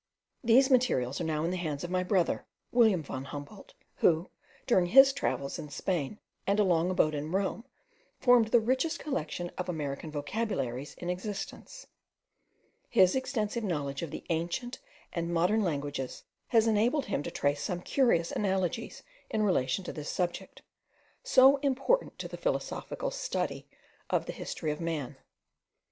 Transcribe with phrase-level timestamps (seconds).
[0.43, 4.31] These materials are now in the hands of my brother, William von Humboldt, who,
[4.65, 7.65] during his travels in Spain, and a long abode at Rome,
[8.19, 11.85] formed the richest collection of American vocabularies in existence.
[12.89, 14.79] His extensive knowledge of the ancient
[15.13, 20.09] and modern languages has enabled him to trace some curious analogies in relation to this
[20.09, 20.63] subject,
[21.23, 23.67] so important to the philosophical study
[24.09, 25.17] of the history of man.